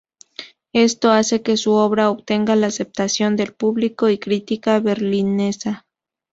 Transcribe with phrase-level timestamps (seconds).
[0.73, 5.85] Esto hace que su obra obtenga la aceptación del público y crítica berlinesa.